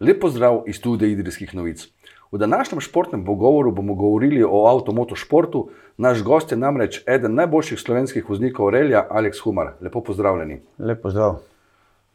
Lepo 0.00 0.28
zdrav 0.28 0.62
iz 0.66 0.76
studia 0.76 1.08
Idrijskih 1.08 1.54
novic. 1.54 1.86
V 2.32 2.38
današnjem 2.38 2.80
športnem 2.80 3.24
pogovoru 3.24 3.70
bomo 3.70 3.94
govorili 3.94 4.44
o 4.44 4.66
avtomotošportu. 4.66 5.68
Naš 5.96 6.22
gost 6.22 6.50
je 6.50 6.58
namreč 6.58 7.02
eden 7.06 7.34
najboljših 7.34 7.80
slovenskih 7.80 8.28
voznikov 8.28 8.70
Relja, 8.70 9.06
Aleks 9.10 9.40
Humar. 9.40 9.72
Lepo 9.80 10.00
pozdravljeni. 10.00 10.60
Lepo 10.78 11.10
zdrav. 11.10 11.36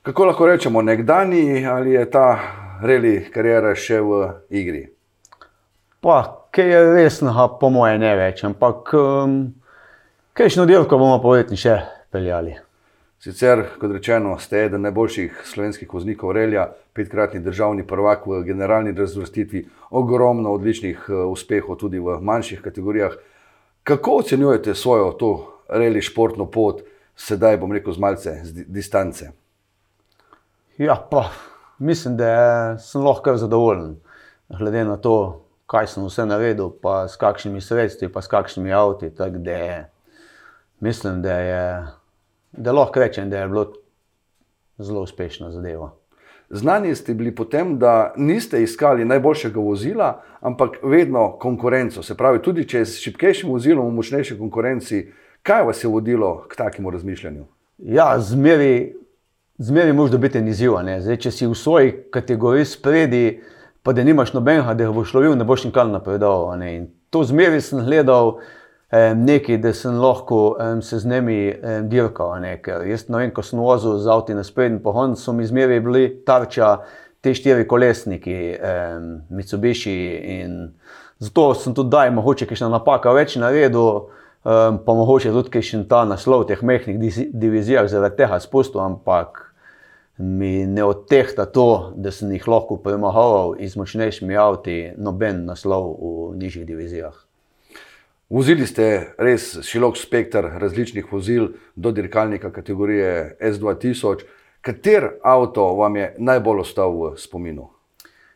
Kako 0.02 0.26
lahko 0.26 0.46
rečemo, 0.46 0.82
nekdani 0.82 1.68
ali 1.68 1.92
je 1.92 2.12
ta 2.12 2.40
reli 2.84 3.30
karijera 3.34 3.76
še 3.76 4.02
v 4.02 4.28
igri? 4.50 4.88
Pa, 6.00 6.48
kaj 6.52 6.72
je 6.72 6.84
resno, 6.94 7.58
po 7.60 7.70
moje 7.70 7.98
ne 8.00 8.16
več, 8.16 8.44
ampak 8.44 8.94
um, 8.96 9.42
kajšno 10.34 10.66
delko 10.66 10.98
bomo 10.98 11.20
povedni 11.24 11.60
še 11.60 11.80
peljali. 12.12 12.56
Sicer, 13.20 13.66
kot 13.76 13.92
rečeno, 13.92 14.38
ste 14.40 14.62
eden 14.64 14.86
najboljših 14.88 15.42
slovenskih 15.44 15.90
voznikov 15.94 16.32
Relja, 16.32 16.70
petkratni 16.96 17.42
državni 17.44 17.84
prvak 17.88 18.24
v 18.28 18.38
generalni 18.48 18.94
razvrstitvi, 18.96 19.66
ogromno 19.92 20.54
odličnih 20.56 21.10
eh, 21.10 21.26
uspehov 21.28 21.76
tudi 21.82 22.00
v 22.00 22.16
manjših 22.24 22.62
kategorijah. 22.64 23.18
Kako 23.84 24.16
ocenjujete 24.22 24.76
svojo 24.76 25.12
to 25.20 25.32
reli 25.68 26.02
športno 26.02 26.48
pot, 26.48 26.80
sedaj 27.16 27.60
bom 27.60 27.76
rekel 27.76 27.94
z 27.94 28.00
malce 28.00 28.38
z 28.44 28.64
distance? 28.72 29.32
Ja, 30.78 30.96
pa 30.96 31.28
mislim, 31.78 32.16
da 32.18 32.78
sem 32.80 33.04
lahko 33.04 33.28
kar 33.28 33.38
zadovoljen, 33.38 33.98
glede 34.48 34.88
na 34.88 34.96
to, 34.96 35.44
kaj 35.68 35.92
sem 35.92 36.08
vse 36.08 36.24
naredil, 36.26 36.72
pa 36.72 37.04
s 37.12 37.20
kakšnimi 37.20 37.60
sredstvi, 37.62 38.08
pa 38.08 38.24
s 38.24 38.32
kakšnimi 38.32 38.72
avti. 38.72 39.12
Tako 39.12 39.44
da 39.44 39.90
mislim, 40.80 41.22
da 41.22 41.40
je 41.40 41.64
da 42.52 42.72
lahko 42.72 43.00
rečem, 43.00 43.30
da 43.30 43.40
je 43.40 43.48
bilo 43.48 43.74
zelo 44.78 45.02
uspešna 45.02 45.52
zadeva. 45.52 45.92
Znani 46.50 46.96
ste 46.96 47.14
bili 47.14 47.36
potem, 47.36 47.78
da 47.80 48.14
niste 48.18 48.64
iskali 48.64 49.06
najboljšega 49.06 49.60
vozila, 49.60 50.22
ampak 50.40 50.80
vedno 50.84 51.38
konkurenco. 51.38 52.04
Se 52.04 52.18
pravi, 52.18 52.42
tudi 52.42 52.66
če 52.68 52.86
s 52.86 52.98
šipkejšim 53.04 53.52
vozilom 53.52 53.88
v 53.88 53.94
močnejši 54.00 54.38
konkurenci, 54.40 55.04
kaj 55.46 55.64
vas 55.64 55.84
je 55.84 55.90
vodilo 55.90 56.48
k 56.50 56.56
takemu 56.58 56.90
razmišljanju? 56.90 57.46
Ja, 57.78 58.20
zmeri, 58.20 58.96
zmeri 59.58 59.94
možno 59.94 60.18
biti 60.18 60.42
izziv. 60.42 60.80
Če 61.20 61.32
si 61.32 61.48
v 61.48 61.54
svoji 61.56 61.94
kategoriji 62.12 62.66
spredi, 62.66 63.42
pa 63.84 63.94
da 63.94 64.04
nimaš 64.04 64.34
nobenega, 64.34 64.74
da 64.74 64.92
boš 64.92 65.14
lovil, 65.14 65.38
ne 65.38 65.46
boš 65.46 65.70
nikoli 65.70 65.92
napredoval. 65.92 66.58
To 67.10 67.24
zmeri 67.24 67.62
sem 67.62 67.86
gledal 67.86 68.40
nekaj, 68.98 69.58
da 69.58 69.74
sem 69.74 70.00
lahko 70.02 70.56
um, 70.60 70.82
se 70.82 71.00
z 71.00 71.06
njimi 71.06 71.54
um, 71.54 71.90
dirkal. 71.90 72.44
Jaz 72.90 73.06
vem, 73.10 73.32
ko 73.32 73.44
sem 73.46 73.60
vozil 73.60 73.98
z 73.98 74.10
avtom 74.10 74.40
na 74.40 74.44
sprednji 74.44 74.82
pohod, 74.84 75.18
so 75.20 75.34
mi 75.34 75.46
zmeraj 75.46 75.80
bili 75.86 76.06
tarča 76.26 76.78
te 77.22 77.34
štiri 77.34 77.68
kolesniki, 77.68 78.56
um, 78.58 79.12
Mitsubishi. 79.30 79.98
Zato 81.20 81.54
sem 81.54 81.76
tudi 81.76 81.92
daj, 81.94 82.10
mogoče, 82.16 82.48
ki 82.48 82.58
še 82.58 82.66
na 82.66 82.80
napaka 82.80 83.14
več 83.14 83.36
naredil, 83.38 84.10
um, 84.42 84.82
pa 84.86 84.98
mogoče 84.98 85.36
tudi, 85.36 85.54
ki 85.54 85.62
še 85.62 85.84
ta 85.92 86.06
naslov 86.10 86.48
v 86.48 86.54
teh 86.54 86.66
mehkih 86.66 86.98
divizijah 87.30 87.86
zaradi 87.92 88.24
tega 88.24 88.42
spustil, 88.42 88.82
ampak 88.82 89.46
mi 90.18 90.66
ne 90.68 90.84
odtehta 90.84 91.46
to, 91.46 91.94
da 91.96 92.12
sem 92.12 92.32
jih 92.34 92.48
lahko 92.50 92.82
premagal 92.84 93.54
iz 93.62 93.78
močnejšimi 93.80 94.36
avti, 94.36 94.82
noben 94.98 95.46
naslov 95.48 95.94
v 95.94 96.38
nižjih 96.42 96.66
divizijah. 96.68 97.29
Vozili 98.30 98.68
ste 98.70 99.16
res 99.18 99.56
širok 99.66 99.96
spektr 99.98 100.46
različnih 100.62 101.08
vozil, 101.12 101.48
do 101.76 101.90
dirkalnika 101.92 102.52
kategorije 102.54 103.38
S2000. 103.42 104.22
Kater 104.62 105.08
avto 105.24 105.64
vam 105.74 105.96
je 105.98 106.12
najbolj 106.18 106.62
ostal 106.62 106.94
v 106.94 107.10
spominu? 107.18 107.72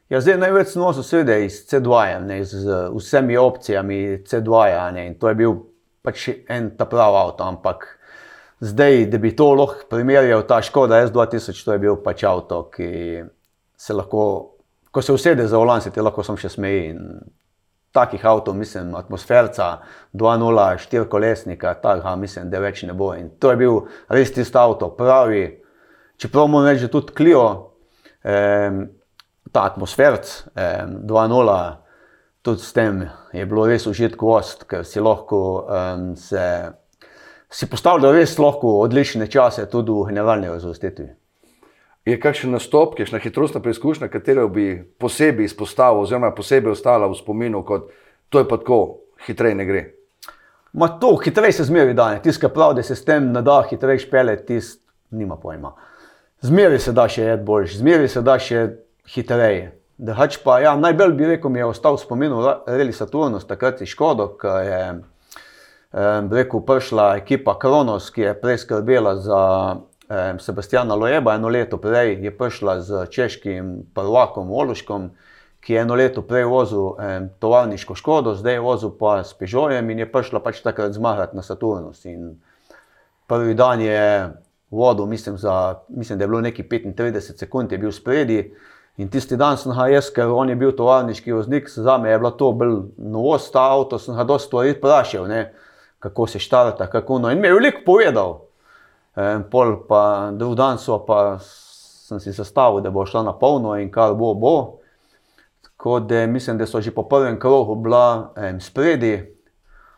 Ja, 0.09 0.21
zdaj 0.21 0.39
največ 0.41 0.71
smo 0.73 0.89
seveda 0.93 1.37
iz 1.45 1.59
C2, 1.69 1.99
ne, 2.25 2.39
z 2.45 2.77
vsemi 2.95 3.37
opcijami 3.37 3.99
C2. 4.25 4.63
Ne, 4.97 5.05
to 5.19 5.29
je 5.29 5.37
bil 5.37 5.53
pač 6.01 6.25
en 6.49 6.71
ta 6.77 6.89
pravi 6.89 7.19
avto, 7.21 7.45
ampak 7.45 7.85
zdaj, 8.65 9.05
da 9.13 9.21
bi 9.21 9.35
to 9.37 9.51
lahko 9.53 9.85
primerjal, 9.93 10.41
ta 10.49 10.57
Škoda 10.65 11.03
S2000, 11.05 11.53
to 11.65 11.77
je 11.77 11.83
bil 11.85 12.01
pač 12.01 12.25
avto, 12.25 12.63
ki 12.73 12.89
se 13.77 13.93
lahko, 13.93 14.25
ko 14.89 15.05
se 15.05 15.13
usede 15.13 15.47
za 15.47 15.61
volan, 15.61 15.85
se 15.85 15.93
ti 15.93 16.01
lahko 16.01 16.25
sem 16.25 16.41
še 16.41 16.49
smeji 16.49 16.97
takih 17.93 18.25
avtomobilov, 18.25 18.59
mislim, 18.59 18.95
atmosferca, 18.95 19.77
2.0, 20.13 20.77
štiri 20.77 21.09
kolesnika, 21.09 21.73
tako 21.81 22.15
mislim, 22.15 22.49
da 22.49 22.59
več 22.59 22.83
ne 22.89 22.93
bo. 22.97 23.13
In 23.13 23.29
to 23.39 23.53
je 23.53 23.59
bil 23.61 23.79
res 24.09 24.33
tisti 24.33 24.57
avto, 24.57 24.89
pravi. 24.97 25.45
Čeprav 26.17 26.49
moram 26.49 26.71
reči, 26.71 26.87
da 26.87 26.91
tudi 26.91 27.13
Klio, 27.13 27.45
eh, 28.23 28.81
ta 29.51 29.65
atmosferc, 29.69 30.33
eh, 30.55 30.85
2.0, 30.87 31.57
tudi 32.41 32.61
s 32.61 32.73
tem 32.73 33.03
je 33.33 33.45
bilo 33.45 33.67
res 33.69 33.87
užitko 33.87 34.35
ost, 34.37 34.65
ker 34.69 34.85
si 34.85 34.99
lahko 34.99 35.41
eh, 35.69 36.15
se. 36.15 36.47
Si 37.53 37.67
postavljal 37.69 38.15
res 38.15 38.39
lahko 38.41 38.79
odlične 38.81 39.27
čase, 39.29 39.67
tudi 39.69 39.93
v 39.93 40.07
generalni 40.09 40.49
razvrstitvi. 40.49 41.11
Je 42.05 42.17
kakšen 42.19 42.51
nastop, 42.51 42.97
kakšna 42.97 43.19
hitrostna 43.23 43.61
preizkušnja, 43.63 44.09
katero 44.11 44.49
bi 44.51 44.75
posebej 44.99 45.47
izpostavil, 45.47 46.03
oziroma 46.03 46.33
posebej 46.35 46.75
ostala 46.75 47.07
v 47.07 47.15
spominu, 47.15 47.63
kot 47.63 47.91
to 48.29 48.41
je 48.41 48.47
pa 48.47 48.57
tako, 48.59 48.79
hitreje 49.27 49.55
ne 49.55 49.65
gre. 49.65 49.83
Ma 50.73 50.89
to, 50.99 51.15
hitreje 51.23 51.53
se 51.59 51.67
zmeri 51.69 51.93
dan, 51.93 52.19
tiskaj 52.23 52.51
prav, 52.51 52.73
da 52.75 52.83
se 52.83 52.95
s 52.95 53.05
tem 53.05 53.31
ne 53.31 53.41
da 53.41 53.61
hitreje 53.69 54.03
špele, 54.03 54.35
tisk 54.45 54.81
nima 55.11 55.37
pojma. 55.39 55.71
Zmeri 56.43 56.79
se 56.79 56.91
da 56.91 57.07
še 57.07 57.29
ed 57.37 57.45
boljši, 57.47 57.79
zmeri 57.79 58.09
se 58.11 58.21
da 58.21 58.35
še 58.39 58.65
hitreje. 59.13 59.71
Pa, 60.43 60.57
ja, 60.59 60.73
najbolj 60.75 61.13
bi 61.15 61.27
rekel, 61.29 61.51
mi 61.53 61.61
je 61.61 61.69
ostal 61.69 61.95
spomin, 62.01 62.33
reli 62.67 62.91
Saturnus, 62.91 63.45
takrat 63.47 63.79
je 63.79 63.87
Škodo, 63.87 64.33
ki 64.41 64.55
je 64.67 64.81
eh, 64.89 66.27
rekel, 66.33 66.65
prišla 66.67 67.05
ekipa 67.21 67.55
Kronos, 67.61 68.09
ki 68.11 68.25
je 68.25 68.33
prej 68.41 68.57
skrbela 68.65 69.15
za 69.21 69.43
Sebastiana 70.39 70.95
Loeba, 70.95 71.35
eno 71.35 71.49
leto 71.49 71.77
prej 71.77 72.17
je 72.21 72.31
prišla 72.37 72.81
z 72.81 73.05
češkim 73.09 73.85
prvakom 73.93 74.51
Oluškom, 74.51 75.09
ki 75.63 75.73
je 75.73 75.81
eno 75.81 75.95
leto 75.95 76.21
prej 76.21 76.43
vozil 76.45 76.93
um, 76.93 77.29
tovarniško 77.39 77.95
škodo, 77.95 78.35
zdaj 78.35 78.53
je 78.53 78.59
vozil 78.59 78.91
pa 78.99 79.23
s 79.23 79.33
Pežojem 79.33 79.89
in 79.89 80.03
je 80.03 80.11
prišla 80.11 80.43
pač 80.43 80.59
takrat 80.61 80.93
zmagati 80.93 81.35
na 81.35 81.41
Saturnus. 81.41 82.05
In 82.05 82.35
prvi 83.27 83.53
dan 83.53 83.81
je 83.81 84.29
vodil, 84.71 85.05
mislim, 85.05 85.37
za, 85.37 85.79
mislim, 85.89 86.19
da 86.19 86.23
je 86.23 86.27
bilo 86.27 86.41
neki 86.41 86.63
35 86.63 87.37
sekund, 87.37 87.71
je 87.71 87.77
bil 87.77 87.91
spredi. 87.91 88.53
In 88.97 89.09
tisti 89.09 89.37
dan 89.37 89.57
sem 89.57 89.73
ga 89.73 89.87
jaz, 89.89 90.11
ker 90.13 90.29
on 90.29 90.49
je 90.49 90.55
bil 90.55 90.75
tovarniški 90.77 91.33
voznik, 91.33 91.69
za 91.69 91.97
me 91.97 92.11
je 92.11 92.19
bilo 92.19 92.31
to 92.37 92.51
bolj 92.51 92.75
novost, 92.97 93.53
ta 93.53 93.63
avto 93.71 93.97
sem 93.99 94.15
ga 94.15 94.23
dosta 94.23 94.47
stvari 94.47 94.75
vprašal, 94.77 95.25
kako 95.99 96.27
se 96.27 96.39
štarta, 96.39 96.87
kako 96.87 97.19
no. 97.19 97.31
In 97.31 97.41
mi 97.41 97.47
je 97.47 97.53
veliko 97.53 97.81
povedal. 97.85 98.42
En 99.15 99.43
pol 99.49 99.75
pa 99.87 100.31
drug 100.33 100.55
dan 100.57 100.79
so 100.81 100.97
pa 101.05 101.37
sem 101.39 102.19
si 102.19 102.31
zastavil, 102.31 102.81
da 102.81 102.91
bo 102.91 103.05
šla 103.05 103.23
na 103.23 103.33
polno 103.33 103.75
in 103.79 103.91
kar 103.91 104.15
bo, 104.17 104.33
bo. 104.33 104.55
Tako 105.61 105.99
da 105.99 106.25
mislim, 106.27 106.57
da 106.57 106.65
so 106.65 106.81
že 106.81 106.91
po 106.91 107.03
prvem 107.03 107.39
krogu 107.39 107.75
bila 107.75 108.33
em, 108.37 108.61
spredi, 108.61 109.33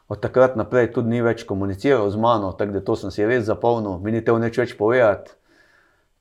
od 0.07 0.19
takrat 0.19 0.55
naprej 0.55 0.91
tudi 0.93 1.09
ni 1.09 1.21
več 1.21 1.43
komuniciral 1.49 2.09
z 2.09 2.19
mano, 2.21 2.51
tako 2.53 2.77
da 2.77 2.81
to 2.85 2.95
sem 2.95 3.11
si 3.11 3.25
res 3.25 3.47
zapolnil, 3.47 3.97
mi 3.99 4.11
ni 4.11 4.21
te 4.21 4.31
v 4.31 4.43
neč 4.43 4.57
več 4.57 4.75
povedati. 4.77 5.33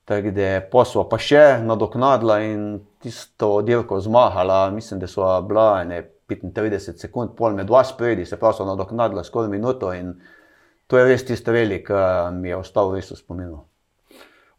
Tako 0.04 0.33
da 0.37 0.49
posla 0.72 1.04
pa 1.09 1.19
še 1.21 1.44
nadoknadila 1.65 2.38
in 2.44 2.65
tisto 3.00 3.62
dirko 3.65 4.00
zmagala, 4.00 4.69
mislim, 4.71 5.00
da 5.00 5.09
so 5.09 5.25
bila 5.49 5.84
ne 5.84 6.03
35 6.28 7.00
sekund, 7.00 7.33
pol 7.37 7.56
med 7.56 7.69
dva 7.69 7.84
spredi, 7.84 8.25
se 8.28 8.37
pravi 8.41 8.56
so 8.56 8.66
nadoknadila 8.69 9.25
skoraj 9.25 9.53
minuto 9.53 9.93
in 9.93 10.15
to 10.94 10.99
je 10.99 11.05
res 11.10 11.25
tisto 11.27 11.50
velik, 11.50 11.88
ki 11.91 12.34
mi 12.38 12.53
je 12.53 12.56
ostal 12.56 12.93
res 12.94 13.09
v 13.10 13.16
spominu. 13.19 13.65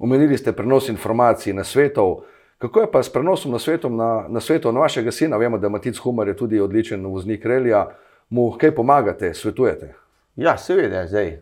Omenili 0.03 0.35
ste 0.35 0.51
prenos 0.51 0.89
informacij 0.91 1.53
na 1.55 1.63
svetov. 1.63 2.25
Kako 2.59 2.81
je 2.81 2.89
pa 2.91 2.99
s 3.03 3.07
prenosom 3.07 3.55
na 3.55 3.59
svetov 3.59 3.93
na, 3.95 4.27
na, 4.27 4.41
svetu, 4.43 4.71
na 4.75 4.83
vašega 4.83 5.11
sina? 5.15 5.39
Vemo, 5.39 5.55
da 5.57 5.71
Matic 5.71 5.95
Humar 6.03 6.27
je 6.27 6.35
tudi 6.35 6.59
odličen 6.59 7.05
voznik 7.07 7.45
relija. 7.45 7.85
Mu 8.29 8.49
kaj 8.59 8.73
pomagate, 8.75 9.31
svetujete? 9.33 9.93
Ja, 10.35 10.57
seveda, 10.57 11.05
zdaj. 11.07 11.39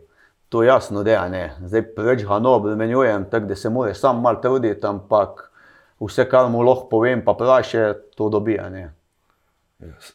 To 0.53 0.61
je 0.61 0.69
jasno, 0.69 1.01
da 1.01 1.25
je. 1.25 1.49
Zdaj 1.65 1.87
preveč 1.95 2.21
ga 2.29 2.37
no 2.37 2.53
obremenjujem, 2.59 3.25
tako 3.31 3.49
da 3.49 3.55
se 3.55 3.69
mora 3.73 3.93
sam 3.97 4.21
mal 4.21 4.37
truditi, 4.41 4.85
ampak 4.85 5.49
vse, 5.97 6.27
kar 6.29 6.51
mu 6.53 6.61
lahko 6.61 6.85
povem, 6.89 7.25
pa 7.25 7.33
praše, 7.33 7.93
to 8.13 8.29
dobija. 8.29 8.69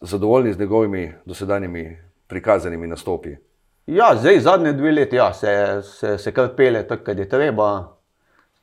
Zadovoljni 0.00 0.52
z 0.52 0.58
njegovimi 0.58 1.12
dosedanjimi 1.26 1.98
prikazanimi 2.28 2.86
nastopi? 2.86 3.47
Ja, 3.88 4.16
zdaj 4.16 4.40
zadnje 4.40 4.72
dve 4.72 4.90
leti 4.92 5.16
ja, 5.16 5.32
se, 5.32 5.80
se, 5.82 6.18
se 6.18 6.32
kar 6.32 6.50
pele, 6.56 6.82
tako 6.86 7.04
kot 7.04 7.18
je 7.18 7.28
treba. 7.28 7.68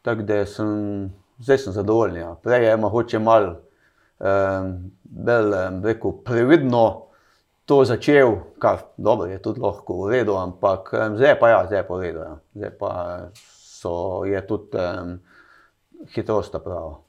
Tak, 0.05 0.19
sem, 0.45 0.67
zdaj 1.39 1.57
sem 1.57 1.73
zadovoljen. 1.73 2.17
Ja. 2.19 2.35
Prej 2.43 2.65
je 2.65 2.75
mogoče 2.77 3.19
malo 3.19 3.55
um, 4.19 4.91
bolj 5.03 5.55
um, 6.03 6.11
previdno 6.25 7.07
to 7.65 7.79
začel, 7.85 8.35
kar 8.59 8.77
dobro, 8.97 9.25
je 9.25 9.41
tudi 9.41 9.59
lahko 9.59 10.03
v 10.03 10.11
redu, 10.11 10.35
ampak 10.37 10.93
um, 10.93 11.17
zdaj 11.17 11.39
pa, 11.39 11.49
ja, 11.49 11.63
zdaj 11.65 11.87
pa 11.87 11.95
v 11.95 12.01
redu. 12.03 12.19
Ja. 12.19 12.35
Zdaj 12.55 12.71
pa 12.79 12.91
so, 13.33 14.21
je 14.29 14.43
tudi 14.47 14.77
um, 14.77 15.15
hitrost 16.13 16.53
prava. 16.63 16.99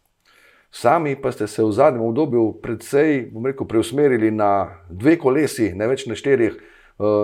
Sami 0.73 1.19
pa 1.21 1.33
ste 1.33 1.47
se 1.47 1.65
v 1.65 1.69
zadnjem 1.73 2.09
obdobju 2.09 2.63
predvsej 2.63 3.29
rekel, 3.45 3.69
preusmerili 3.69 4.31
na 4.31 4.81
dve 4.89 5.19
kolesi, 5.21 5.75
ne 5.77 5.85
več 5.89 6.07
na 6.09 6.17
štirih, 6.17 6.57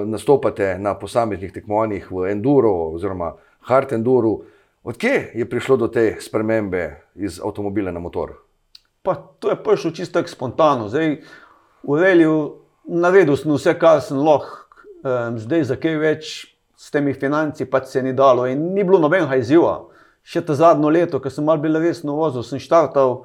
nastopate 0.07 0.77
na 0.79 0.95
posameznih 0.99 1.53
tekmovanjih 1.53 2.11
v 2.13 2.31
Enduro 2.33 2.73
oziroma 2.93 3.33
Hard 3.69 3.93
Enduro. 3.93 4.39
Odkje 4.85 5.31
je 5.35 5.49
prišlo 5.49 5.77
do 5.77 5.89
te 5.89 6.17
spremembe 6.21 7.01
iz 7.15 7.41
avtomobila 7.41 7.93
na 7.93 8.01
motor? 8.01 8.35
Pa 9.03 9.15
to 9.15 9.51
je 9.51 9.57
prišlo 9.57 9.91
čisto 9.91 10.19
tako 10.19 10.29
spontano. 10.29 10.89
Zdaj, 10.89 11.17
v 11.83 12.01
Reliju 12.03 12.37
naredil 12.85 13.37
sem 13.37 13.53
vse, 13.55 13.75
kar 13.79 14.03
sem 14.03 14.19
lahko, 14.19 14.67
um, 15.03 15.39
zdaj 15.39 15.65
za 15.71 15.77
kaj 15.79 15.97
več 15.99 16.33
s 16.77 16.91
temi 16.91 17.15
financi 17.15 17.67
pač 17.71 17.93
se 17.93 18.03
ni 18.03 18.13
dalo 18.13 18.47
in 18.51 18.73
ni 18.75 18.85
bilo 18.85 18.99
nobenega 18.99 19.39
izziva. 19.39 19.77
Še 20.23 20.43
ta 20.47 20.55
zadnjo 20.55 20.91
leto, 20.91 21.21
ko 21.23 21.31
sem 21.31 21.47
mal 21.47 21.59
bil 21.63 21.79
resno 21.83 22.17
vozil, 22.19 22.43
sem 22.47 22.63
štartal. 22.63 23.23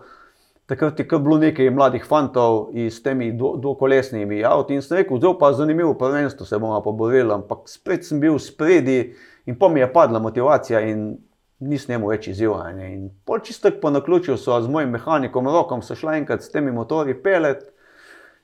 Takrat 0.68 1.00
je 1.00 1.06
bilo 1.06 1.38
nekaj 1.40 1.70
mladih 1.72 2.04
fantov 2.04 2.74
s 2.76 3.00
temi 3.04 3.32
dvokolesnimi 3.32 4.42
avti 4.44 4.76
in 4.76 4.82
sem 4.84 4.98
rekel, 4.98 5.20
zelo 5.20 5.38
pa 5.40 5.54
zanimivo 5.56 5.94
prvenstvo 5.96 6.46
se 6.46 6.60
bomo 6.60 6.82
pa 6.84 6.92
borili, 6.92 7.32
ampak 7.32 7.70
spet 7.72 8.04
sem 8.04 8.20
bil 8.20 8.36
spredi 8.40 9.14
in 9.46 9.56
pa 9.56 9.70
mi 9.70 9.80
je 9.80 9.88
padla 9.94 10.20
motivacija 10.20 10.82
in 10.84 11.14
nisem 11.60 11.96
imel 11.96 12.12
več 12.12 12.28
izjivanja. 12.28 12.90
In 12.92 13.08
pol 13.26 13.40
čisto 13.40 13.72
po 13.82 13.90
naključju 13.90 14.36
so 14.38 14.60
z 14.62 14.68
mojim 14.68 14.92
mehanikom 14.92 15.48
rokom 15.48 15.82
se 15.82 15.96
šla 15.96 16.18
enkrat 16.20 16.44
s 16.44 16.52
temi 16.52 16.72
motori 16.72 17.16
pelet 17.16 17.64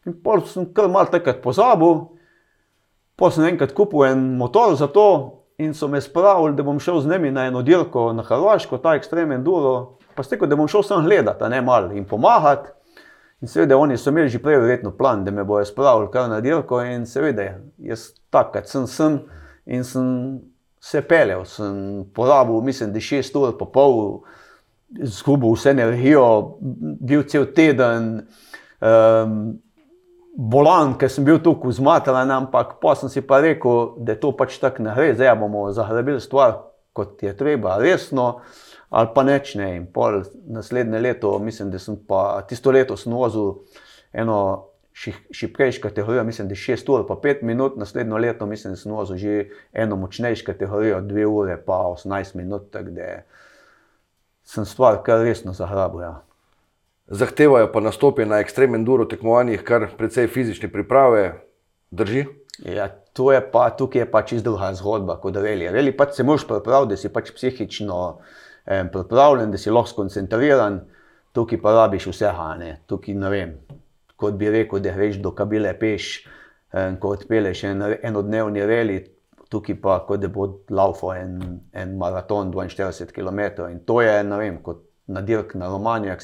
in 0.08 0.16
pol 0.24 0.46
sem 0.48 0.70
kar 0.74 0.88
mal 0.88 1.12
takrat 1.12 1.42
pozabil, 1.44 2.06
pol 3.20 3.32
sem 3.36 3.52
enkrat 3.52 3.76
kupil 3.76 4.08
en 4.08 4.24
motor 4.40 4.78
za 4.80 4.88
to 4.88 5.44
in 5.58 5.74
so 5.74 5.88
me 5.88 6.02
spravili, 6.02 6.56
da 6.56 6.64
bom 6.64 6.80
šel 6.80 7.02
z 7.04 7.12
njimi 7.12 7.32
na 7.32 7.46
eno 7.52 7.62
dirko 7.62 8.14
na 8.14 8.24
Hrvaško, 8.24 8.78
ta 8.78 8.96
ekstremen 8.96 9.44
duro. 9.44 10.00
Pa 10.16 10.24
ste 10.24 10.36
rekel, 10.36 10.50
da 10.50 10.56
bom 10.56 10.68
šel 10.70 10.84
sem 10.84 11.06
gledati, 11.06 11.50
ne 11.50 11.62
malo 11.62 11.92
in 11.94 12.06
pomagati. 12.06 12.70
In 13.44 13.48
seveda, 13.52 13.76
oni 13.78 13.98
so 13.98 14.12
imeli 14.14 14.30
že 14.32 14.40
prej 14.40 14.62
verjetno 14.62 14.94
plan, 14.96 15.26
da 15.26 15.32
me 15.32 15.44
bojo 15.44 15.66
spravili 15.66 16.08
kar 16.12 16.30
na 16.32 16.40
dirko. 16.42 16.80
In 16.82 17.06
seveda, 17.06 17.58
jaz 17.78 18.14
takrat 18.32 18.70
sem 18.72 18.88
sem 18.88 19.20
in 19.66 19.84
sem 19.84 20.40
se 20.80 21.02
pelel, 21.02 21.46
sem 21.46 22.06
porabil, 22.16 22.62
mislim, 22.62 22.94
da 22.94 23.00
šest 23.00 23.36
ur 23.36 23.52
po 23.60 23.66
pol, 23.72 24.00
zgubil 25.04 25.56
vse 25.56 25.72
energijo, 25.72 26.26
bil 26.60 27.24
cel 27.28 27.50
teden. 27.56 28.28
Um, 28.84 29.38
Bolan, 30.34 30.96
ker 30.98 31.12
sem 31.14 31.26
bil 31.28 31.38
tukaj 31.44 31.76
zmatran, 31.78 32.32
ampak 32.34 32.80
pa 32.82 32.96
sem 32.98 33.12
si 33.12 33.22
pa 33.22 33.38
rekel, 33.44 34.00
da 34.02 34.16
to 34.18 34.32
pač 34.34 34.56
tako 34.58 34.88
ne 34.88 34.96
gre, 34.96 35.12
zdaj 35.14 35.36
bomo 35.38 35.68
zahrabili 35.72 36.24
stvar, 36.24 36.56
kot 36.98 37.22
je 37.22 37.36
treba, 37.38 37.76
resno 37.78 38.40
ali 38.94 39.10
pa 39.16 39.24
neč 39.26 39.56
ne. 39.58 39.72
In 39.78 39.86
pol 39.90 40.22
naslednje 40.46 41.00
leto, 41.02 41.34
mislim, 41.40 41.72
da 41.74 41.80
sem 41.82 41.98
pa 42.08 42.44
tisto 42.50 42.72
leto 42.72 42.96
vozil 43.06 43.56
eno 44.14 44.68
šipkejšo 45.34 45.82
kategorijo, 45.82 46.24
mislim, 46.24 46.48
da 46.48 46.56
6 46.56 46.92
ur, 46.94 47.08
pa 47.08 47.16
5 47.24 47.42
minut, 47.42 47.78
naslednjo 47.78 48.18
leto, 48.18 48.46
mislim, 48.46 48.74
da 48.74 48.78
sem 48.78 48.92
vozil 48.94 49.18
že 49.18 49.48
eno 49.74 49.96
močnejšo 49.96 50.46
kategorijo, 50.46 51.02
2 51.02 51.26
ure, 51.26 51.58
pa 51.66 51.80
18 51.96 52.36
minut, 52.36 52.70
tako 52.72 52.94
da 52.94 53.24
sem 54.44 54.66
stvar 54.66 55.02
kar 55.04 55.26
resno 55.26 55.54
zagrabil. 55.54 56.06
Ja. 56.06 56.22
Zahtevajo 57.08 57.72
pa 57.74 57.82
nastope 57.82 58.26
na 58.26 58.44
ekstremen 58.46 58.86
duro 58.86 59.10
tekmovanjih, 59.10 59.64
kar 59.64 59.90
precej 59.98 60.28
fizične 60.28 60.70
priprave 60.72 61.34
drži. 61.92 62.26
Ja, 62.62 62.88
to 63.14 63.32
je 63.34 63.42
pa 63.52 63.70
tukaj 63.70 64.02
je 64.02 64.12
pa 64.12 64.22
čisto 64.22 64.52
druga 64.52 64.74
zgodba 64.78 65.18
kot 65.18 65.36
reli. 65.42 65.72
Reli 65.74 65.98
pač 65.98 66.14
se 66.14 66.24
moraš 66.24 66.46
pripraviti, 66.48 66.94
da 66.94 66.98
si 66.98 67.10
pač 67.10 67.34
psihično 67.34 68.00
eh, 68.20 68.43
pripravljen, 68.66 69.52
da 69.52 69.58
si 69.58 69.72
lahko 69.72 69.90
skoncentriran, 69.90 70.80
tukaj 71.34 71.62
pa 71.62 71.74
rabiš 71.74 72.08
vse 72.12 72.32
hane. 72.38 72.78
Tukaj 72.88 73.16
ne 73.16 73.30
vem, 73.30 73.58
kot 74.16 74.38
bi 74.40 74.52
rekel, 74.52 74.80
da 74.84 74.94
greš 74.96 75.20
do 75.24 75.34
kabile 75.36 75.74
peš, 75.80 76.14
eh, 76.72 76.96
ko 77.00 77.16
odpeleš 77.18 77.64
en, 77.70 77.84
enodnevni 78.04 78.66
reli, 78.66 79.00
tukaj 79.50 79.82
pa 79.82 80.00
kot 80.08 80.22
da 80.24 80.32
bo 80.34 80.48
laufo 80.70 81.14
en, 81.14 81.40
en 81.74 81.98
maraton 81.98 82.52
42 82.54 83.12
km. 83.14 83.70
In 83.70 83.80
to 83.86 84.02
je, 84.02 84.18
ne 84.24 84.40
vem, 84.40 84.62
kot 84.64 84.84
na 85.08 85.22
dirk 85.22 85.56
na 85.60 85.68
Romanijah, 85.68 86.20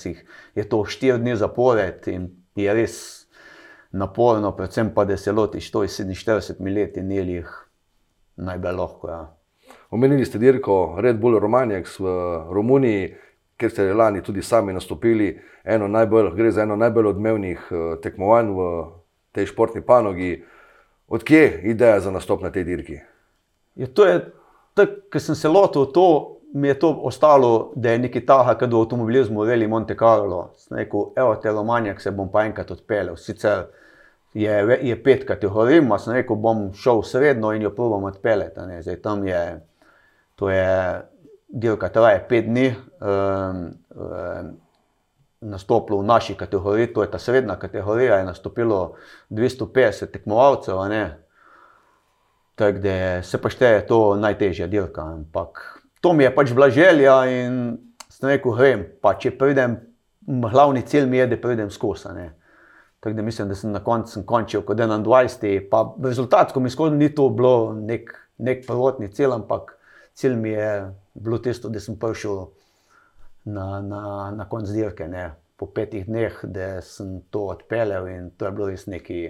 je 0.55 0.69
to 0.69 0.83
4 0.83 1.17
dni 1.17 1.35
zapored 1.35 2.07
in 2.07 2.29
je 2.55 2.73
res 2.73 2.95
naporno, 3.91 4.51
predvsem 4.55 4.93
pa, 4.93 5.05
da 5.05 5.17
se 5.17 5.31
lotiš 5.31 5.71
to 5.71 5.83
iz 5.83 5.99
47 5.99 6.73
let 6.75 6.97
in 6.97 7.11
jih 7.11 7.49
najbolj 8.35 8.75
lahko. 8.75 9.09
Ja. 9.09 9.38
Omenili 9.89 10.25
ste 10.25 10.37
dirko 10.37 10.95
Red 11.01 11.17
Bull 11.17 11.39
Romanjaks 11.39 11.99
v 11.99 12.05
Romuniji, 12.53 13.15
kjer 13.57 13.71
ste 13.71 13.93
lani 13.93 14.21
tudi 14.21 14.41
sami 14.41 14.73
nastopili. 14.73 15.31
Najbolj, 15.65 16.31
gre 16.35 16.51
za 16.51 16.63
eno 16.63 16.75
najbolj 16.75 17.07
odmevnih 17.07 17.67
eh, 17.71 17.95
tekmovanj 18.01 18.51
v 18.53 18.67
tej 19.33 19.49
športni 19.49 19.81
panogi. 19.81 20.43
Odkje 21.07 21.39
je 21.41 21.71
ideja 21.71 21.99
za 21.99 22.11
nastop 22.11 22.41
na 22.41 22.51
tej 22.51 22.63
dirki? 22.63 22.99
Je 23.75 23.87
to 23.93 24.05
je, 24.05 24.19
ker 25.09 25.21
sem 25.21 25.35
se 25.35 25.49
lotil 25.49 25.89
to, 25.93 26.37
mi 26.53 26.67
je 26.67 26.79
to 26.79 26.89
ostalo, 27.03 27.71
da 27.75 27.91
je 27.91 27.99
nekaj 28.05 28.25
taha, 28.25 28.55
kot 28.57 28.69
v 28.73 28.81
avtomobilizmu, 28.81 29.45
veli 29.45 29.67
Monte 29.67 29.97
Carlo. 29.97 30.51
Sem 30.57 30.77
rekel, 30.77 31.09
evo 31.17 31.35
te 31.41 31.49
Romanjak 31.53 32.01
se 32.01 32.11
bom 32.11 32.29
pa 32.31 32.45
enkrat 32.45 32.71
odpeljal. 32.71 33.17
Sicer 33.17 33.65
je, 34.33 34.79
je 34.81 35.03
pet 35.03 35.25
kategorij, 35.25 35.81
ma 35.81 35.97
sem 35.97 36.13
rekel, 36.13 36.37
bom 36.37 36.69
šel 36.73 37.01
srednjo 37.03 37.53
in 37.57 37.65
jo 37.65 37.73
provam 37.73 38.05
odpeljati. 38.09 38.95
Tam 39.01 39.27
je 39.27 39.59
to 40.39 40.49
je 40.49 41.01
dirka, 41.49 41.89
traja 41.91 42.21
pet 42.29 42.45
dni, 42.47 42.69
um, 42.71 43.63
um, 43.91 44.51
nastopilo 45.41 45.99
v 45.99 46.05
naši 46.07 46.35
kategoriji, 46.39 46.93
to 46.93 47.03
je 47.03 47.11
ta 47.11 47.19
srednja 47.19 47.57
kategorija, 47.59 48.21
je 48.21 48.25
nastopilo 48.25 48.93
250 49.29 50.11
tekmovalcev. 50.11 50.79
Tako 52.55 52.79
da 52.79 53.23
se 53.23 53.41
pa 53.41 53.49
šteje 53.49 53.87
to 53.87 54.15
najtežja 54.15 54.67
dirka. 54.67 55.01
Ampak 55.01 55.59
to 56.01 56.13
mi 56.13 56.23
je 56.23 56.35
pač 56.35 56.51
bila 56.55 56.69
želja 56.69 57.15
in 57.27 57.77
sem 58.09 58.29
rekel, 58.29 58.55
grem, 58.55 58.85
pa 59.01 59.13
če 59.19 59.31
pridem, 59.37 59.77
glavni 60.27 60.85
cilj 60.87 61.07
mi 61.07 61.19
je, 61.19 61.27
da 61.27 61.39
pridem 61.39 61.71
skozi. 61.71 62.29
Tako 62.99 63.15
da 63.15 63.23
mislim, 63.23 63.47
da 63.47 63.55
sem 63.55 63.71
na 63.71 63.83
koncu 63.83 64.23
končal 64.27 64.63
kot 64.67 64.77
21, 64.77 65.67
pa 65.71 65.83
rezultatsko 66.03 66.59
mi 66.59 66.69
skozi 66.69 66.95
ni 66.95 67.11
to 67.15 67.29
bilo 67.29 67.73
nek, 67.73 68.11
nek 68.37 68.65
prvotni 68.67 69.07
cilj, 69.11 69.35
ampak 69.35 69.78
cilj 70.19 70.35
mi 70.35 70.49
je 70.49 70.95
bilo 71.13 71.37
tisto, 71.37 71.69
da 71.69 71.79
sem 71.79 71.95
prišel 71.99 72.49
na, 73.45 73.81
na, 73.81 74.01
na 74.35 74.49
konec 74.49 74.69
dirke, 74.75 75.07
ne? 75.07 75.31
po 75.59 75.67
petih 75.67 76.05
dneh, 76.07 76.35
da 76.43 76.81
sem 76.81 77.17
to 77.31 77.49
odpeljal 77.51 78.07
in 78.07 78.29
to 78.37 78.47
je 78.47 78.51
bilo 78.55 78.67
res 78.69 78.85
neki 78.87 79.25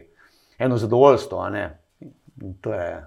eno 0.61 0.77
zadovoljstvo. 0.77 1.45
Je... 2.65 2.97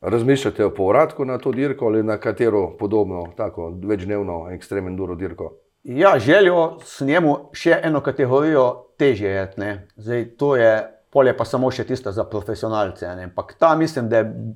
Razmišljate 0.00 0.64
o 0.64 0.74
povratku 0.74 1.24
na 1.24 1.38
to 1.38 1.52
dirko 1.52 1.86
ali 1.90 2.02
na 2.02 2.18
katero 2.22 2.76
podobno, 2.78 3.24
tako 3.36 3.72
večdnevno, 3.82 4.46
ekstremen 4.54 4.96
duro 4.96 5.14
dirko? 5.14 5.52
Ja, 5.84 6.18
željo 6.18 6.78
sem 6.84 7.06
njemu 7.08 7.34
še 7.52 7.80
eno 7.82 8.00
kategorijo 8.00 8.68
težje 8.98 9.30
jedeti. 9.30 9.74
Zdaj, 9.96 10.24
to 10.38 10.54
je 10.56 10.72
polje, 11.10 11.36
pa 11.36 11.44
samo 11.44 11.70
še 11.70 11.86
tisto 11.86 12.12
za 12.12 12.24
profesionalce. 12.24 13.06
Ampak 13.06 13.56
ta 13.58 13.74
mislim, 13.76 14.08
da 14.08 14.22
je 14.22 14.54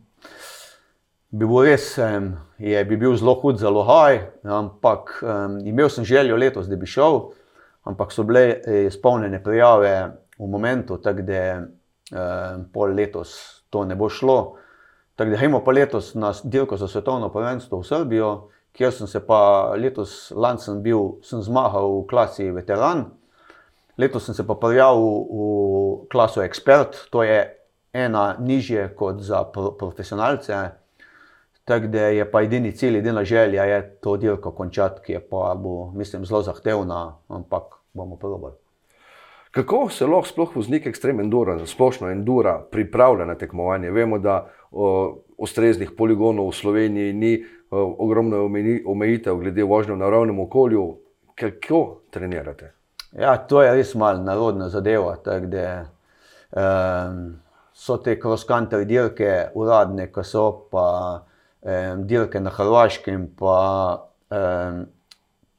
bi 1.32 1.46
bil 1.46 1.64
res, 1.64 1.94
um, 1.98 2.34
je, 2.60 2.84
bi 2.84 2.96
bil 3.00 3.16
zelo 3.16 3.34
hud 3.40 3.60
za 3.60 3.70
lohaj, 3.72 4.20
ampak 4.44 5.14
um, 5.24 5.58
imel 5.66 5.88
sem 5.88 6.04
željo 6.04 6.36
letos, 6.36 6.68
da 6.68 6.76
bi 6.76 6.86
šel, 6.86 7.22
ampak 7.88 8.12
so 8.12 8.24
bile 8.28 8.44
eh, 8.60 8.84
izpolnjene 8.86 9.42
prijave 9.42 9.94
v 10.38 10.48
momentu, 10.48 10.98
tako 11.02 11.24
da 11.26 11.40
um, 11.62 12.66
pol 12.72 12.92
letos 12.94 13.64
to 13.70 13.84
ne 13.88 13.96
bo 13.96 14.10
šlo. 14.12 14.58
Tako 15.16 15.30
da 15.30 15.36
gremo 15.36 15.62
pa 15.64 15.72
letos 15.72 16.14
na 16.14 16.32
dirko 16.44 16.76
za 16.76 16.88
svetovno 16.88 17.32
prvenstvo 17.32 17.80
v 17.80 17.86
Srbijo, 17.86 18.30
kjer 18.76 18.92
sem 18.92 19.06
se 19.06 19.20
pa 19.26 19.72
letos, 19.76 20.32
lani 20.36 20.60
sem 20.60 20.82
bil, 20.82 21.16
sem 21.24 21.42
zmagal 21.42 21.88
v 22.02 22.06
klasi 22.10 22.50
veteran. 22.52 23.06
Letos 23.98 24.24
sem 24.28 24.34
se 24.34 24.44
pa 24.46 24.54
prijavil 24.54 25.26
v 25.32 26.06
klaso 26.12 26.44
ekspert, 26.44 27.08
to 27.10 27.24
je 27.24 27.40
ena 27.92 28.36
nižje 28.40 28.88
kot 28.96 29.20
za 29.20 29.44
profesionalce. 29.52 30.81
Tako 31.64 31.86
da 31.86 32.00
je 32.00 32.30
pa 32.30 32.42
edini 32.42 32.72
cilj, 32.72 32.98
edina 32.98 33.24
želja 33.24 33.64
je 33.64 33.96
to 34.00 34.16
dirko 34.16 34.50
končati, 34.50 35.00
ki 35.04 35.12
je 35.12 35.20
pa, 35.20 35.54
bo, 35.58 35.90
mislim, 35.94 36.26
zelo 36.26 36.42
zahtevna, 36.42 37.18
ampak 37.28 37.62
bomo 37.92 38.16
probali. 38.16 38.54
Kako 39.50 39.88
se 39.88 40.06
lahko 40.06 40.28
sploh 40.28 40.56
voznik 40.56 40.86
ekstremen 40.86 41.26
endura, 41.26 41.66
splošno 41.66 42.10
endura, 42.10 42.58
pripravlja 42.70 43.24
na 43.24 43.34
tekmovanje? 43.34 43.90
Vemo, 43.90 44.18
da 44.18 44.46
o, 44.70 45.18
ustreznih 45.36 45.90
poligonov 45.98 46.48
v 46.48 46.56
Sloveniji 46.56 47.12
ni 47.12 47.32
o, 47.70 47.96
ogromno 47.98 48.46
omejitev 48.86 49.36
glede 49.36 49.62
vožnje 49.62 49.92
v 49.94 49.98
naravnem 50.00 50.40
okolju. 50.40 50.86
Kako 51.34 52.00
trenirate? 52.10 52.72
Ja, 53.12 53.36
to 53.36 53.62
je 53.62 53.74
res 53.74 53.94
malo 53.94 54.22
narodna 54.24 54.68
zadeva. 54.68 55.16
Tak, 55.16 55.46
da, 55.52 55.84
um, 56.56 57.36
so 57.72 57.98
te 58.00 58.16
cross-country 58.20 58.88
dirke, 58.88 59.50
uradne, 59.54 60.08
ki 60.12 60.24
so 60.24 60.46
pa 60.72 60.86
dirke 61.62 62.40
na 62.40 62.50
Hrvaškem, 62.50 63.28
pa 63.38 63.58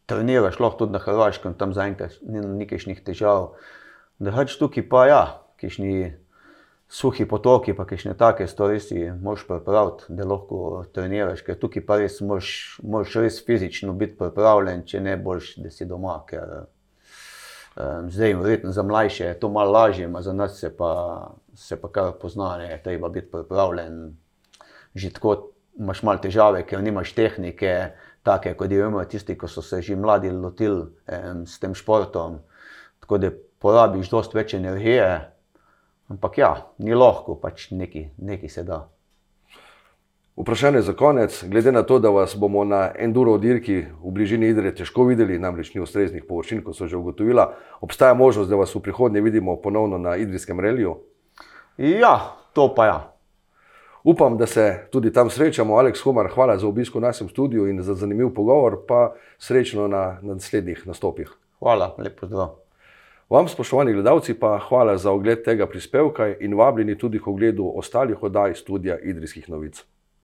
treniraš 0.06 0.60
lahko 0.60 0.84
tudi 0.84 0.98
na 0.98 1.00
Hrvaškem, 1.00 1.56
tam 1.58 1.74
zaenkrat 1.74 2.20
ni 2.22 2.44
nekajšnih 2.64 3.00
težav. 3.06 3.54
Drugač 4.20 4.58
tukaj 4.60 4.86
pa 4.90 5.06
ja, 5.08 5.24
kišni 5.62 6.14
suhi 6.94 7.26
potoki, 7.26 7.74
pa 7.74 7.86
kišne 7.90 8.14
take 8.18 8.48
stvari 8.48 8.80
si 8.80 9.08
moš 9.22 9.48
pripraviti, 9.48 10.12
da 10.14 10.28
lahko 10.30 10.84
treniraš, 10.94 11.42
ker 11.46 11.58
tukaj 11.60 11.86
pa 11.88 11.98
res 12.02 12.20
moš, 12.22 12.52
moš 12.84 13.16
res 13.24 13.40
fizično 13.46 13.96
biti 13.98 14.18
pripravljen, 14.20 14.86
če 14.86 15.02
ne 15.02 15.16
boš, 15.18 15.56
da 15.64 15.72
si 15.74 15.88
doma, 15.90 16.20
ker 16.30 16.52
um, 16.60 18.12
zdaj 18.14 18.38
verjetno 18.42 18.76
za 18.76 18.86
mlajše 18.86 19.32
je 19.32 19.40
to 19.40 19.50
malo 19.50 19.74
lažje, 19.74 20.12
a 20.14 20.22
za 20.22 20.36
nas 20.38 20.60
se 20.60 20.70
pa, 20.78 20.92
se 21.56 21.80
pa 21.82 21.90
kar 21.90 22.14
pozna, 22.22 22.58
ne, 22.62 22.78
treba 22.84 23.10
biti 23.10 23.32
pripravljen, 23.32 24.14
že 24.94 25.14
tako 25.18 25.53
imaš 25.80 26.04
malo 26.04 26.22
težave, 26.22 26.64
ker 26.68 26.84
nimaš 26.84 27.14
tehnike, 27.18 27.74
take, 28.24 28.54
kot 28.58 28.72
jo 28.72 28.88
imajo 28.88 29.10
tisti, 29.10 29.38
ki 29.38 29.50
so 29.50 29.62
se 29.62 29.82
že 29.82 29.96
mladi 29.96 30.32
lotili 30.32 30.86
um, 30.86 31.46
s 31.46 31.60
tem 31.60 31.76
športom, 31.76 32.40
tako 33.00 33.18
da 33.18 33.32
porabiš 33.60 34.10
dosti 34.10 34.38
več 34.38 34.54
energije, 34.54 35.08
ampak 36.12 36.38
ja, 36.38 36.56
ni 36.80 36.96
lahko, 36.96 37.36
pač 37.36 37.72
neki, 37.72 38.10
neki 38.18 38.50
se 38.50 38.64
da. 38.64 38.84
Vprašanje 40.36 40.82
za 40.82 40.94
konec, 40.98 41.44
glede 41.46 41.72
na 41.72 41.84
to, 41.84 42.00
da 42.00 42.10
vas 42.10 42.34
bomo 42.36 42.64
na 42.66 42.88
enduro 42.98 43.38
dirki 43.38 43.84
v 43.86 44.12
bližini 44.12 44.50
Idre 44.50 44.72
težko 44.74 45.06
videli, 45.06 45.38
namreč 45.40 45.76
ni 45.76 45.82
ustreznih 45.82 46.26
površin, 46.26 46.64
kot 46.66 46.76
so 46.76 46.88
že 46.90 46.98
ugotovila, 46.98 47.52
obstaja 47.86 48.18
možnost, 48.18 48.50
da 48.50 48.58
vas 48.58 48.74
v 48.76 48.82
prihodnje 48.82 49.22
vidimo 49.22 49.56
ponovno 49.62 49.98
na 49.98 50.16
Idrijskem 50.18 50.60
reliju? 50.60 50.98
Ja, 51.78 52.34
to 52.54 52.74
pa 52.74 52.86
ja. 52.86 53.13
Upam, 54.04 54.38
da 54.38 54.46
se 54.46 54.88
tudi 54.92 55.14
tam 55.14 55.30
srečamo. 55.30 55.78
Aleks 55.78 56.02
Humar, 56.02 56.28
hvala 56.34 56.58
za 56.58 56.68
obisko 56.68 57.00
v 57.00 57.02
našem 57.02 57.30
studiu 57.30 57.68
in 57.68 57.82
za 57.82 57.94
zanimiv 57.94 58.34
pogovor, 58.36 58.78
pa 58.88 59.14
srečno 59.40 59.88
na 59.88 60.20
naslednjih 60.22 60.88
nastopih. 60.88 61.32
Hvala, 61.60 61.96
lepo 61.98 62.28
zdrav. 62.28 62.56
Vam, 63.30 63.48
spoštovani 63.48 63.94
gledalci, 63.94 64.34
pa 64.34 64.60
hvala 64.68 64.98
za 64.98 65.12
ogled 65.12 65.44
tega 65.44 65.68
prispevka 65.68 66.28
in 66.40 66.54
vabljeni 66.54 66.98
tudi 66.98 67.20
k 67.20 67.28
ogledu 67.28 67.72
ostalih 67.76 68.24
oddaj 68.24 68.56
studia 68.56 69.00
Idrijskih 69.00 69.50
novic. 69.50 69.86